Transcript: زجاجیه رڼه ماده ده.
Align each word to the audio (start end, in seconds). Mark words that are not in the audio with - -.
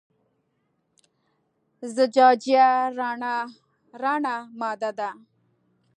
زجاجیه 1.95 2.67
رڼه 4.01 4.35
ماده 4.59 4.91
ده. 4.97 5.09